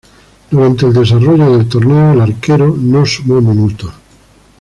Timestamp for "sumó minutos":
3.05-3.93